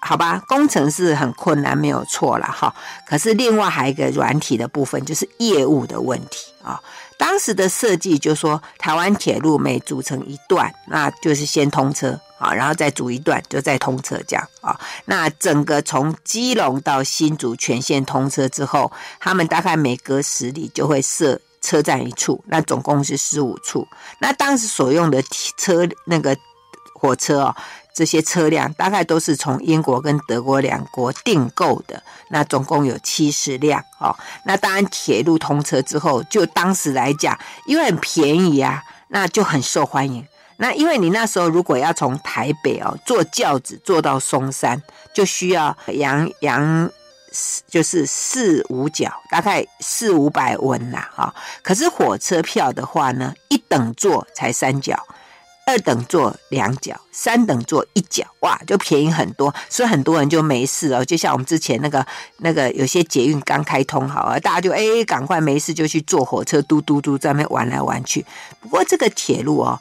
[0.00, 2.74] 好吧，工程是很困难，没有错了哈。
[3.06, 6.80] 可是另外还有一个软体的部分，就是业务的问题啊。
[7.18, 14.78] 当时的设计就说，台湾铁路每组成一段，那就是先通车啊，然后再组一段，就再通车这样啊。
[15.04, 23.86] 那整个从基隆到新竹全线通车之后，他们大概每隔十里就会设车站一处，那总共是十五处。
[24.20, 25.22] 那当时所用的
[25.56, 26.36] 车那个
[26.94, 27.56] 火车哦。
[27.94, 34.14] 这些车辆大概都是从英国跟德国两国订购的，那总共有七十辆哦。
[34.44, 40.24] 那当然，铁路通车之后，就当时来讲，因为很便宜啊，那就很受欢迎。
[40.58, 44.80] 那因为你那时候如果要从台北哦坐轿子坐到松山，
[45.12, 46.88] 就需要洋洋
[47.66, 51.34] 就是四五角，大概四五百文呐哈。
[51.62, 54.98] 可是火车票的话呢，一等座才三角。
[55.66, 61.04] 二等座两角，三等座一角，哇，就便宜很多，所以很多人就没事哦。
[61.04, 62.06] 就像我们之前那个
[62.38, 68.24] 那个有些捷运刚开通好啊，大家就哎赶快没事就去坐火车，嘟嘟嘟在那边玩来玩去。
[68.60, 69.78] 不过这个铁路哦，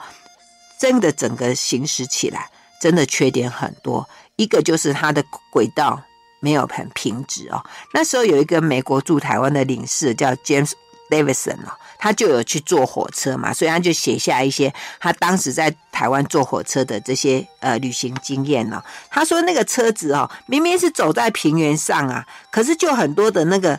[0.77, 2.49] 真的整个行驶起来
[2.81, 6.03] 真的缺点很多，一个就是它的轨道
[6.47, 7.61] 没有很平直哦。
[7.91, 10.71] 那时候有一个美国驻台湾的领事叫 James
[11.11, 11.73] Davidson 哦。
[11.99, 18.85] 他就有去坐火车嘛，所以他就写下一些他当时在台湾坐火车的这些呃旅行经验了。
[19.09, 23.77] 他说那个车子哦，明明是走在平原上啊，可是就很多的那个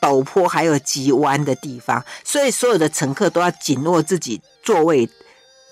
[0.00, 5.10] 陡坡还有急弯的地方，所以所有的乘客都要紧握自己座位、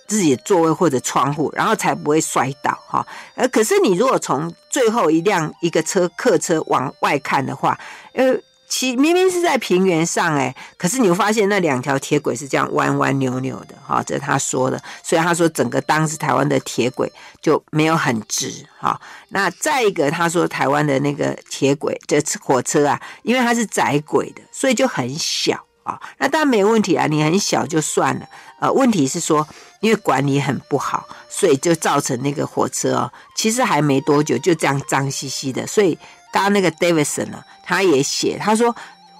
[0.07, 3.07] 自己的座位或者窗户，然后才不会摔倒哈。
[3.35, 7.79] 呃，可是你如果从最后一辆一个车客车往外看的话，
[8.12, 8.37] 呃。
[8.69, 14.83] 其明明是在平原上哎，可是你会发现那两条铁轨是这样弯弯扭扭的哈，这是他说的。
[15.05, 19.01] 所以他说整个当时台湾的铁轨就没有很直哈。
[19.29, 26.01] 那再一个他说台湾的那个铁轨这火车啊，因为它是窄轨的，所以就很小啊。
[26.19, 28.27] 那当然没问题啊，你很小就算了。
[28.61, 29.47] 呃，问题是说
[29.81, 35.99] 因为管理很不好，所以就造成那个火车哦，其实还没多久就这样脏兮兮的，所以。
[36.33, 38.75] 刚刚那个 Davidson 呢，他也写，他说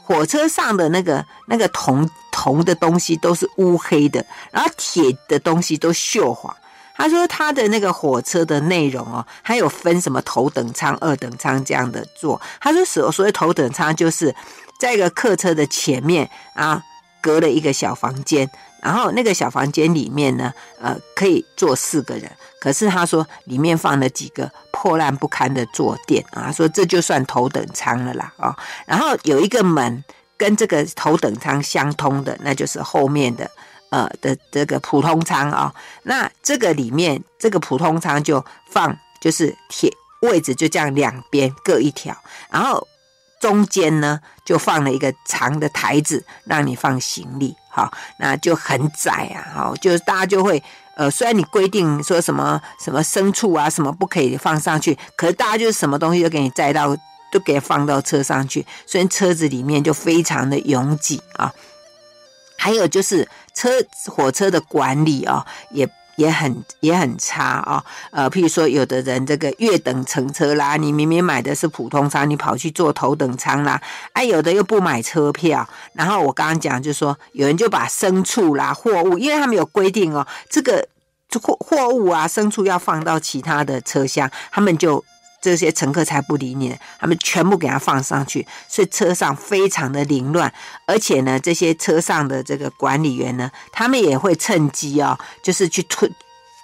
[0.05, 6.55] 火车上的那个那个铜铜的东西都是乌黑的，然后铁的东西都锈黄。
[6.95, 12.39] 他说他的那个火车的内容哦，还有分什么头等舱、二等舱这样的坐。
[12.61, 14.35] 他说所所谓头等舱就是
[14.79, 16.83] 在一个客车的前面啊，
[17.23, 18.51] 隔了一个小房间。
[18.83, 22.31] 然后那个小房间里面呢，呃，可以坐四个人。
[22.61, 28.57] 可是他说里面放了几个破烂不堪的坐垫啊，说这就算头等舱了啦啊。
[28.87, 30.03] 然后有一个门
[30.37, 33.51] 跟这个头等舱相通的，那就是后面的
[33.91, 35.73] 呃的这个普通舱啊。
[36.03, 42.17] 那这个里面这个普通舱就放就是铁位置就这样两边各一条，
[42.51, 42.87] 然后。
[43.39, 50.63] 中间呢，就放了一个长的台子，让你放行李，好，那就很窄啊，好，就是大家就会，
[50.97, 56.97] 呃，虽然你规定说什么什么牲畜啊，什么不可以放上去，可是大家就是什么东西都给你载到，
[57.31, 61.53] 都给放到车上去，所以车子里面就非常的拥挤啊。
[62.57, 63.71] 还有就是车
[64.07, 65.87] 火车的管理啊，也。
[66.17, 73.81] 也很也很差啊、哦，呃，譬如说，有的人这个月等乘车啦，你明明买的是普通舱，你跑去坐头等舱啦，
[74.13, 80.89] 哎，有的又不买车票，然后我刚刚讲就是说，有人就把牲畜啦、货物，因为他们有规定哦，这个
[81.43, 85.05] 货货物啊、牲畜要放到其他的车厢，他们就
[85.41, 90.53] 这些乘客才不理你，他们全部给他放上去，所以车上非常的凌乱，
[90.87, 96.11] 而且呢，这些车上的这个管理员呢，他们也会趁机啊、哦，就是去吞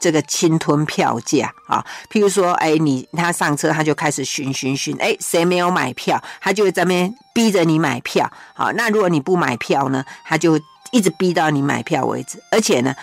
[0.00, 10.58] 这个侵吞票价啊，譬如说，哎，你他上车，他就开始寻寻寻，哎，谁没有买票，他就会在那边逼着你买票，好，那如果你不买票呢，他就
[10.90, 12.94] 一直逼到你买票为止，而且呢。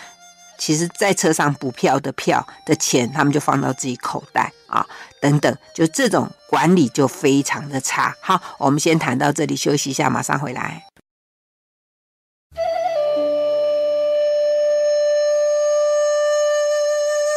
[0.62, 4.84] 其实，在车上补票的票的钱，他们就放到自己口袋啊，
[5.20, 8.16] 等等，就这种管理就非常的差。
[8.20, 10.84] 好，我们先谈到这里，休息一下，马上回来。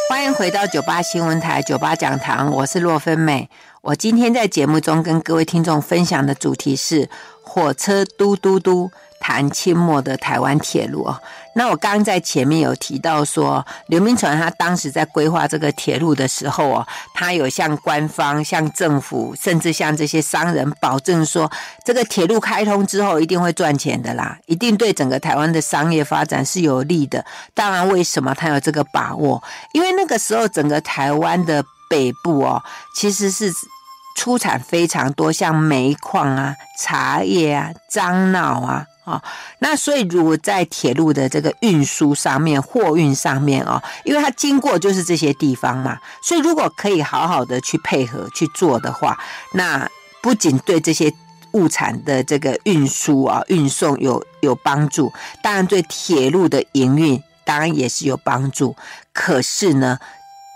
[0.08, 3.50] 欢迎回到九八新闻台九八讲堂，我是洛芬美。
[3.82, 7.10] 我今天在节目中跟各位听众分享的主题是
[7.42, 8.90] 火车嘟嘟嘟。
[9.26, 11.18] 谈清末的台湾铁路哦，
[11.54, 21.50] 那我刚刚在前面有提到说，刘铭传他当时在规划这个铁路的时候哦，他有向官方、向政府，甚至向这些商人保证说，
[21.82, 27.24] 这个铁路开通之后一定会赚钱的啦，一定对整个台湾的商业发展是有利的。
[27.54, 29.42] 当然，为什么他有这个把握？
[29.72, 32.62] 因为那个时候整个台湾的北部哦，
[32.94, 33.50] 其实是。
[34.16, 39.22] 出产非常多，像煤矿啊、茶叶啊、樟脑啊，啊、
[39.58, 49.18] 那所以如果在铁路的这个运输上面、货运上面哦，因为它经过就是这些地方嘛，所以如果可以好好的去配合去做的话，
[49.52, 49.86] 那
[50.22, 51.12] 不仅对这些
[51.52, 58.74] 物产的这个运输啊、运送有有帮助，当然对铁路的营运当然也是有帮助。
[59.12, 59.98] 可是呢，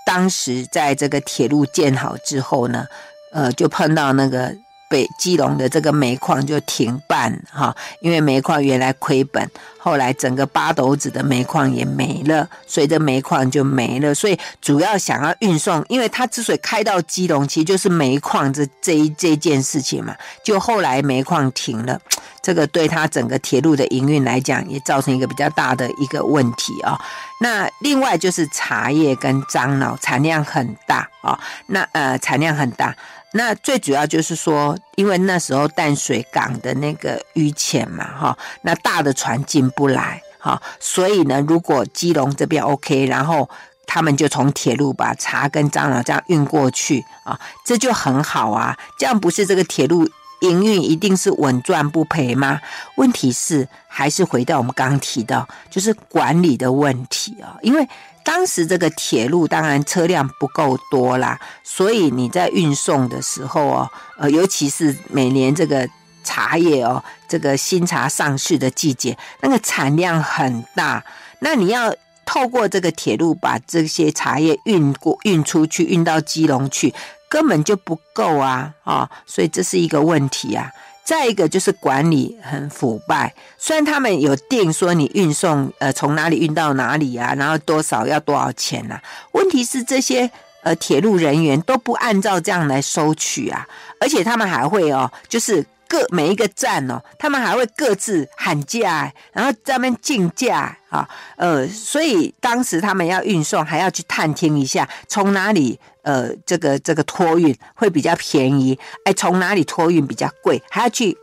[0.06, 2.86] 当时在这个铁路建好之后呢，
[3.32, 4.56] 呃，就碰到那个
[4.88, 20.16] 北基隆的这个煤矿就停办哈，因为煤矿原来亏本，后来整个八斗子的煤矿也没了，随着煤矿就没了，所以主要想要运送，因为它之所以开到基隆，其实就是煤矿这这一这件事情嘛。
[20.42, 22.00] 就后来煤矿停了，
[22.42, 26.98] 这个对它整个铁路的营运来讲，也造成一个比较大的一个问题啊。
[27.40, 32.96] 那另外就是茶叶跟樟脑产量很大啊，那呃产量很大。
[33.32, 43.48] 那最主要就是说，因为那时候淡水港的那个淤浅嘛，哈，那大的船进不来，哈，所以呢，如果基隆这边 OK，然后
[43.86, 50.08] 他们就从铁路把茶跟樟脑这样运过去啊，这就很好啊，这样不是这个铁路
[50.40, 52.58] 营运一定是稳赚不赔吗？
[52.96, 57.86] 问题是还是回到我们刚提到，就是管理的问题啊，因为。
[58.28, 65.88] 当时这个铁路当然车辆不够多啦，所以你在运送的时候哦，呃，尤其是每年这个
[66.22, 71.02] 茶叶哦，这个新茶上市的季节，那个产量很大，
[71.38, 71.94] 那你要
[72.26, 76.92] 透过这个铁路把这些茶叶运过、运出去、运到基隆去，
[77.30, 80.70] 根本就不够啊，啊，所以这是一个问题啊。
[81.08, 89.02] 再一个就是管理很腐败，虽然他们有定说你运送呃从哪里运到哪里啊，然后多少要多少钱呐、啊，
[89.32, 90.30] 问题是这些
[90.62, 93.66] 呃铁路人员都不按照这样来收取啊，
[93.98, 95.64] 而且他们还会哦，就是。
[95.90, 111.14] 各每一个站哦，他们还会各自喊价，然后在那边竞价啊，呃，所以当时他们要运送，还要去探听一下从哪里呃这个这个托运会比较便宜，哎，从哪里托运比较贵，还要去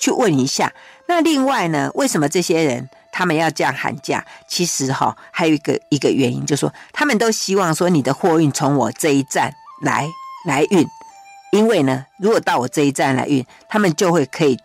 [0.00, 0.72] 去问一下。
[1.08, 4.24] 那另外呢，为什么这些人他们要这样喊价？
[4.46, 10.08] 其实哈、还有一个一个原因，就是说他们都希望说你的货运从我这一站来
[10.46, 10.86] 来运。
[11.50, 14.56] 因为呢，如果到我这一站来运，他们就会可以，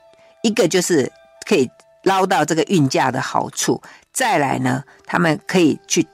[0.43, 1.11] 一个就是
[1.47, 1.67] 可以
[2.03, 6.05] 捞到这个运价的好处，再来呢，他们可以去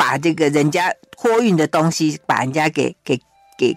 [0.00, 3.20] 把这个人家托运的东西，把人家给给
[3.58, 3.76] 给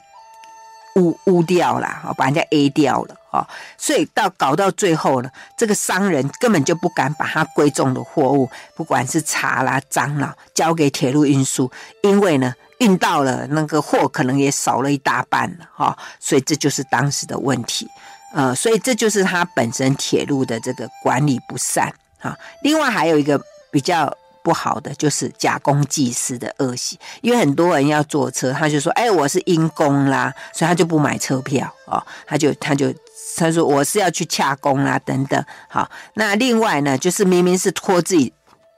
[0.95, 3.45] 污污掉了，把人家 A 掉了啊，
[3.77, 11.69] 所以到搞到最后呢，这个商人根本就不敢把他贵重的货物，不管是茶啦、樟脑，交给铁路运输，
[12.03, 12.53] 因为呢。
[12.79, 17.87] 运到了那个货，可能也少了一大半了哈，所以这就是当时的问题，
[18.33, 21.87] 呃，所以这就是他本身铁路的这个管理不善
[22.19, 22.37] 啊。
[22.61, 24.13] 另外还有一个比较
[24.43, 32.93] 不好的，就是假公济私的恶习，因为很多人要坐车，他就说，哎，我是因公啦，所以他就不买车票哦，他就他就
[33.37, 35.43] 他说我是要去洽公啦等等。
[35.67, 38.31] 好，那另外呢，就是明明是托自己。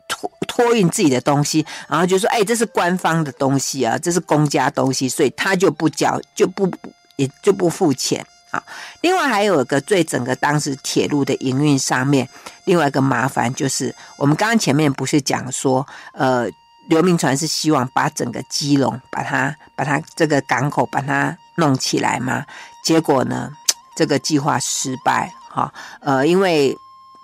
[0.08, 6.72] 托托运自己的东西，然后就说：“哎，这是官方的东西啊，这是公家东西，所以他就不缴，就不
[7.16, 8.24] 也就不付钱
[8.56, 8.64] 啊。”
[9.02, 12.28] 另外还有一个最整个当时铁路的营运上面，
[12.66, 16.50] 另外一个麻烦就是，我们刚刚前面不是讲说，呃，
[16.88, 22.46] 刘铭传是希望把整个基隆把它把它这个港口把它弄起来吗？
[22.84, 23.52] 结果呢，
[23.96, 25.32] 这个计划失败。
[25.50, 26.76] 哈，呃，因为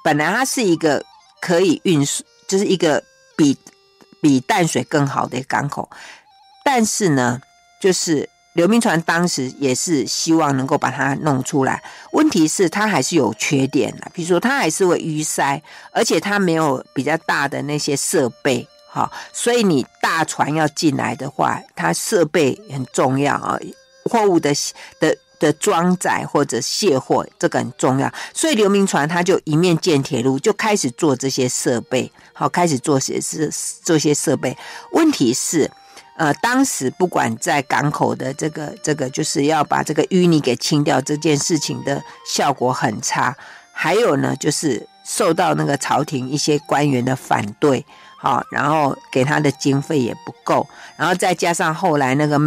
[0.04, 1.04] 本来它是一个
[1.42, 3.04] 可以运输，就是一个
[3.36, 3.58] 比
[4.22, 5.90] 比淡水更好的港口，
[6.64, 7.42] 但是呢，
[7.82, 11.82] 就是刘铭传当时也是希望能够把它弄出来。
[12.12, 18.68] 问题是它还是有缺点的，比如说它还是会淤塞，而且它没有比较大的那些设备。
[18.89, 23.58] 好，所以你大船要进来的话，它设备很重要啊，
[24.04, 24.54] 货物的
[24.99, 28.14] 的的装载或者卸货，这个很重要。
[28.34, 33.49] 所以刘铭传他就一面建铁路，就开始做这些设备，好，开始做些是
[33.82, 34.58] 做些设备。
[34.91, 35.72] 问题是，
[36.22, 43.36] 呃，当时不管在港口的这个这个，就是要把这个淤泥给清掉，这件事情的效果很差。
[43.72, 47.84] 还有呢，就是受到那个朝廷一些官员的反对。
[48.17, 52.39] 好，然后给他的经费也不够，然后再加上后来那个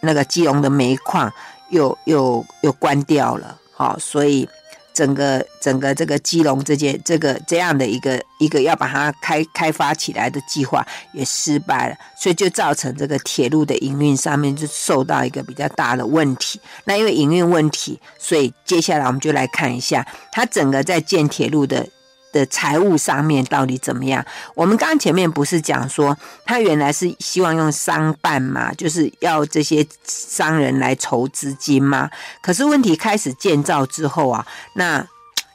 [0.00, 1.32] 那个基隆的煤矿
[1.70, 4.48] 又又又关掉了，好，所以
[4.96, 10.82] 整个整个这个基隆这件这个这样的一个一个要把它开开发起来的计划
[11.12, 16.58] 也失败了，所以就造成这个铁路的营运上面就受到一个比较大的问题。
[16.84, 21.86] 那因为营运问题，所以接下来我们就来看一下它整个在建铁路的。
[22.36, 24.24] 的财务上面到底怎么样？
[24.54, 32.10] 我们刚前面不是讲说，他原来是希望用商办嘛，就是要这些商人来筹资金嘛。
[32.42, 35.04] 可是问题开始建造之后啊，那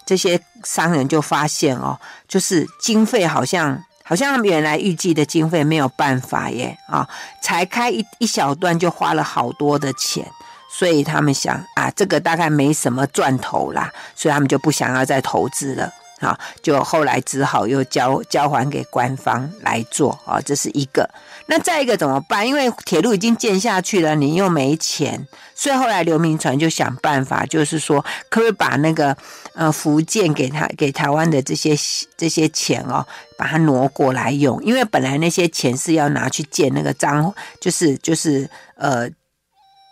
[0.05, 7.07] 这些商人就发现哦，就是经费好像好像原来预计的经费没有办法耶啊，
[7.41, 10.25] 才开一一小段就花了好多的钱，
[10.69, 15.89] 所以他们想啊，这个大概没什么赚头啦，所以他们就不想要再投资了。
[16.21, 21.09] 啊，就后来只好又交交还给官方来做啊，这是一个。
[21.47, 22.47] 那再一个怎么办？
[22.47, 27.99] 因为铁路已经建下去了，你又没钱，所以后来刘铭传就想办法，就是说
[28.29, 29.17] 可不可以把那个
[29.53, 31.75] 呃福建给他给台湾的这些
[32.15, 33.05] 这些钱哦，
[33.37, 39.09] 把它挪过来用，因为本来那些钱是要拿去建那个彰，就是就是呃。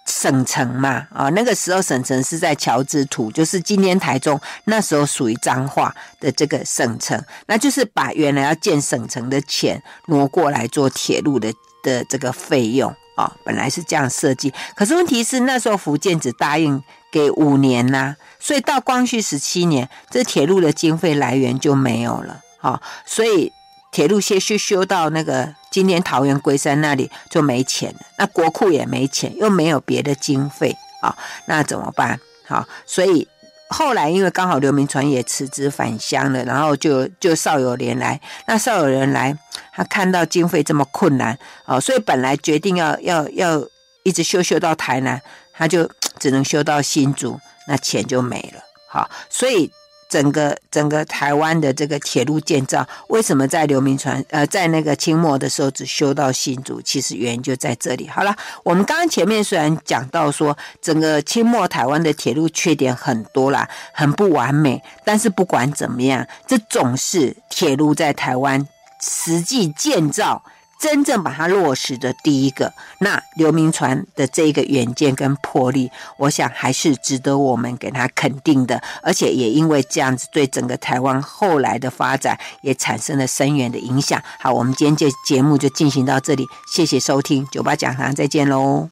[0.10, 11.54] 省城嘛，啊，那个时候省城是在乔治土，就是今天台中那时候属于彰化的这个省城，那就是把原来要建省城的钱挪过来做铁路的
[11.84, 16.82] 的这个费用啊，本来是这样设计，可是问题是那时候福建只答应
[17.12, 23.54] 给五年呐、所以到光绪十七年，这铁路的经费来源就没有了，啊，所以。
[23.92, 31.18] 铁路先修修到那个今天桃园龟山那里就没钱了，那国库也没钱，又没有别的经费啊，
[31.48, 32.20] 那怎么办？
[32.48, 33.28] 好，所以
[33.70, 39.36] 后来因为刚好刘铭传也辞职返乡了，然后就就邵友莲来，那邵友莲来，
[39.74, 43.68] 他看到经费这么困难啊，所以本来决定要要要
[44.04, 45.20] 一直修修到台南，
[45.52, 48.62] 他就只能修到新竹，那钱就没了。
[48.88, 49.72] 好，所以。
[50.10, 56.82] 整个整个台湾的这个铁路建造，为什么在刘铭传呃在那个清末的时候只修到新竹？
[56.82, 58.08] 其实原因就在这里。
[58.10, 68.68] 好了，我们刚刚前面虽然讲到说整个清末台湾的铁路缺点很多啦，很不完美，但是不管怎么样，这总是铁路在台湾
[69.00, 70.44] 实际建造。
[70.80, 78.82] 真正把它落实的第一个，那刘铭传的这个远见跟魄力，我想还是值得我们给他肯定的。
[79.04, 84.24] 而且也因为这样子，对整个台湾后来的发展也产生了深远的影响。
[84.40, 88.88] 好，我们今天这节目就进行到这里，谢谢收听九八讲堂，再见喽。